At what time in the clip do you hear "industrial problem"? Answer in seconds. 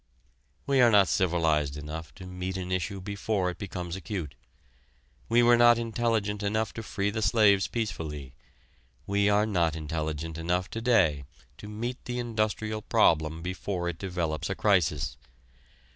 12.17-13.43